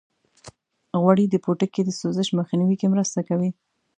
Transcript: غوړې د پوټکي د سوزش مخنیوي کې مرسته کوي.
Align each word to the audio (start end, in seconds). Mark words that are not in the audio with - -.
غوړې 1.01 1.25
د 1.29 1.35
پوټکي 1.43 1.81
د 1.85 1.89
سوزش 1.99 2.27
مخنیوي 2.39 2.75
کې 2.79 2.91
مرسته 2.93 3.19
کوي. 3.29 3.49